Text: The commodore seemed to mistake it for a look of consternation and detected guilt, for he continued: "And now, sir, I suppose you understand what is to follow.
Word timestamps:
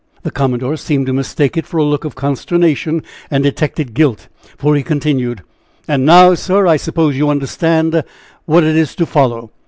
The 0.23 0.31
commodore 0.31 0.77
seemed 0.77 1.05
to 1.05 1.13
mistake 1.13 1.57
it 1.57 1.67
for 1.67 1.77
a 1.77 1.83
look 1.83 2.03
of 2.05 2.15
consternation 2.15 3.03
and 3.29 3.43
detected 3.43 3.93
guilt, 3.93 4.29
for 4.57 4.75
he 4.75 4.81
continued: 4.81 5.43
"And 5.87 6.07
now, 6.07 6.33
sir, 6.33 6.65
I 6.65 6.77
suppose 6.77 7.15
you 7.19 7.29
understand 7.29 8.01
what 8.45 8.63
is 8.63 8.95
to 8.95 9.05
follow. 9.05 9.51